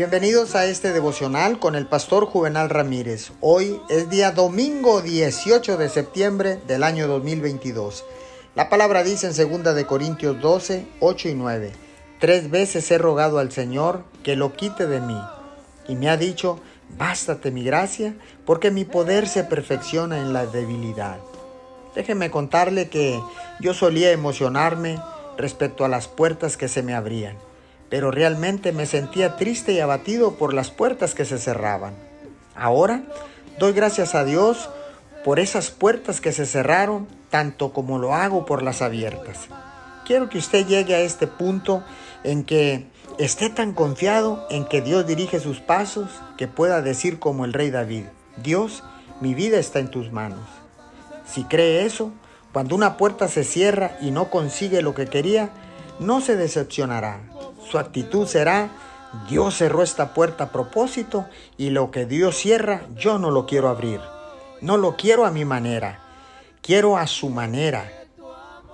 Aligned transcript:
Bienvenidos 0.00 0.54
a 0.54 0.64
este 0.64 0.94
devocional 0.94 1.58
con 1.58 1.74
el 1.74 1.86
pastor 1.86 2.24
Juvenal 2.24 2.70
Ramírez. 2.70 3.32
Hoy 3.42 3.82
es 3.90 4.08
día 4.08 4.30
domingo 4.30 5.02
18 5.02 5.76
de 5.76 5.90
septiembre 5.90 6.58
del 6.66 6.84
año 6.84 7.06
2022. 7.06 8.06
La 8.54 8.70
palabra 8.70 9.02
dice 9.02 9.26
en 9.26 9.62
2 9.62 9.74
de 9.74 9.84
Corintios 9.84 10.40
12, 10.40 10.86
8 11.00 11.28
y 11.28 11.34
9. 11.34 11.72
Tres 12.18 12.50
veces 12.50 12.90
he 12.90 12.96
rogado 12.96 13.38
al 13.38 13.52
Señor 13.52 14.04
que 14.22 14.36
lo 14.36 14.54
quite 14.54 14.86
de 14.86 15.02
mí. 15.02 15.20
Y 15.86 15.96
me 15.96 16.08
ha 16.08 16.16
dicho, 16.16 16.58
bástate 16.96 17.50
mi 17.50 17.62
gracia, 17.62 18.14
porque 18.46 18.70
mi 18.70 18.86
poder 18.86 19.28
se 19.28 19.44
perfecciona 19.44 20.16
en 20.16 20.32
la 20.32 20.46
debilidad. 20.46 21.18
Déjeme 21.94 22.30
contarle 22.30 22.88
que 22.88 23.20
yo 23.60 23.74
solía 23.74 24.12
emocionarme 24.12 24.98
respecto 25.36 25.84
a 25.84 25.90
las 25.90 26.08
puertas 26.08 26.56
que 26.56 26.68
se 26.68 26.82
me 26.82 26.94
abrían 26.94 27.36
pero 27.90 28.10
realmente 28.10 28.72
me 28.72 28.86
sentía 28.86 29.36
triste 29.36 29.72
y 29.72 29.80
abatido 29.80 30.36
por 30.36 30.54
las 30.54 30.70
puertas 30.70 31.14
que 31.14 31.24
se 31.24 31.38
cerraban. 31.38 31.94
Ahora 32.54 33.02
doy 33.58 33.72
gracias 33.72 34.14
a 34.14 34.24
Dios 34.24 34.70
por 35.24 35.38
esas 35.38 35.70
puertas 35.70 36.20
que 36.20 36.32
se 36.32 36.46
cerraron, 36.46 37.08
tanto 37.28 37.72
como 37.72 37.98
lo 37.98 38.14
hago 38.14 38.46
por 38.46 38.62
las 38.62 38.80
abiertas. 38.80 39.48
Quiero 40.06 40.30
que 40.30 40.38
usted 40.38 40.66
llegue 40.66 40.94
a 40.94 41.00
este 41.00 41.26
punto 41.26 41.84
en 42.24 42.44
que 42.44 42.86
esté 43.18 43.50
tan 43.50 43.74
confiado 43.74 44.46
en 44.50 44.64
que 44.64 44.80
Dios 44.80 45.06
dirige 45.06 45.40
sus 45.40 45.60
pasos 45.60 46.08
que 46.38 46.48
pueda 46.48 46.80
decir 46.80 47.18
como 47.18 47.44
el 47.44 47.52
rey 47.52 47.70
David, 47.70 48.04
Dios, 48.42 48.82
mi 49.20 49.34
vida 49.34 49.58
está 49.58 49.78
en 49.78 49.90
tus 49.90 50.10
manos. 50.10 50.46
Si 51.26 51.44
cree 51.44 51.84
eso, 51.84 52.12
cuando 52.52 52.74
una 52.74 52.96
puerta 52.96 53.28
se 53.28 53.44
cierra 53.44 53.98
y 54.00 54.10
no 54.10 54.30
consigue 54.30 54.80
lo 54.82 54.94
que 54.94 55.06
quería, 55.06 55.50
no 56.00 56.20
se 56.20 56.34
decepcionará, 56.34 57.20
su 57.70 57.78
actitud 57.78 58.26
será, 58.26 58.70
Dios 59.28 59.56
cerró 59.56 59.82
esta 59.82 60.14
puerta 60.14 60.44
a 60.44 60.52
propósito 60.52 61.26
y 61.56 61.70
lo 61.70 61.90
que 61.90 62.06
Dios 62.06 62.36
cierra 62.36 62.82
yo 62.94 63.18
no 63.18 63.30
lo 63.30 63.46
quiero 63.46 63.68
abrir. 63.68 64.00
No 64.60 64.76
lo 64.76 64.96
quiero 64.96 65.24
a 65.24 65.30
mi 65.30 65.44
manera, 65.44 66.00
quiero 66.62 66.96
a 66.96 67.06
su 67.06 67.30
manera. 67.30 67.90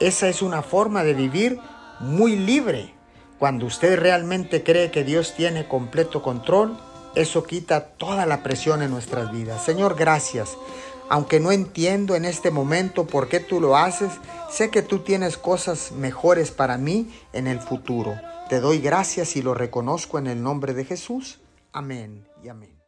Esa 0.01 0.29
es 0.29 0.43
una 0.43 0.62
forma 0.62 1.05
de 1.05 1.15
vivir 1.15 1.61
muy 2.01 2.37
libre. 2.37 2.93
Cuando 3.39 3.67
usted 3.67 3.98
realmente 3.98 4.62
cree 4.62 4.91
que 4.91 5.05
Dios 5.05 5.34
tiene 5.34 5.69
completo 5.69 6.23
control, 6.23 6.78
eso 7.15 7.45
quita 7.45 7.84
toda 7.84 8.27
la 8.27 8.43
presión 8.43 8.83
en 8.83 8.91
nuestras 8.91 9.31
vidas. 9.31 9.65
Señor, 9.65 9.95
gracias. 9.95 10.56
Aunque 11.09 11.39
no 11.39 11.53
entiendo 11.53 12.17
en 12.17 12.25
este 12.25 12.51
momento 12.51 13.06
por 13.06 13.28
qué 13.28 13.41
tú 13.41 13.61
lo 13.61 13.77
haces, 13.77 14.11
sé 14.51 14.71
que 14.71 14.83
tú 14.83 14.99
tienes 14.99 15.39
cosas 15.39 15.93
mejores 15.93 16.51
para 16.51 16.78
mí 16.78 17.11
en 17.33 17.47
el 17.47 17.61
futuro. 17.61 18.15
Te 18.49 18.61
doy 18.61 18.79
gracias 18.79 19.35
y 19.35 19.43
lo 19.43 19.55
reconozco 19.55 20.19
en 20.19 20.29
el 20.29 20.41
nombre 20.41 20.73
de 20.73 20.85
Jesús. 20.85 21.41
Amén 21.73 22.29
y 22.45 22.49
amén. 22.49 22.86